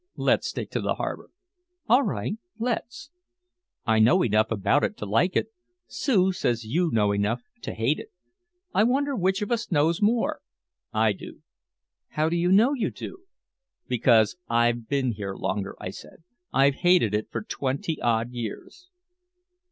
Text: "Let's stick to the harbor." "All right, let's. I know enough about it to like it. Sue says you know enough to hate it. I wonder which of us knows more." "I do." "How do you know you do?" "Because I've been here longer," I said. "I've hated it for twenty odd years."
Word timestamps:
"Let's 0.17 0.47
stick 0.47 0.71
to 0.71 0.81
the 0.81 0.95
harbor." 0.95 1.29
"All 1.87 2.01
right, 2.01 2.39
let's. 2.57 3.11
I 3.85 3.99
know 3.99 4.23
enough 4.23 4.49
about 4.49 4.83
it 4.83 4.97
to 4.97 5.05
like 5.05 5.35
it. 5.35 5.49
Sue 5.85 6.31
says 6.31 6.63
you 6.65 6.89
know 6.91 7.11
enough 7.11 7.43
to 7.61 7.75
hate 7.75 7.99
it. 7.99 8.09
I 8.73 8.83
wonder 8.83 9.15
which 9.15 9.43
of 9.43 9.51
us 9.51 9.71
knows 9.71 10.01
more." 10.01 10.41
"I 10.91 11.13
do." 11.13 11.43
"How 12.07 12.29
do 12.29 12.35
you 12.35 12.51
know 12.51 12.73
you 12.73 12.89
do?" 12.89 13.25
"Because 13.87 14.37
I've 14.49 14.87
been 14.89 15.11
here 15.11 15.35
longer," 15.35 15.75
I 15.79 15.91
said. 15.91 16.23
"I've 16.51 16.73
hated 16.81 17.13
it 17.13 17.29
for 17.29 17.43
twenty 17.43 18.01
odd 18.01 18.31
years." 18.31 18.89